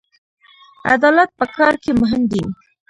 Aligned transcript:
عدالت 0.93 1.29
په 1.39 1.45
کار 1.55 1.73
کې 1.83 1.91
مهم 2.01 2.21
دی 2.31 2.41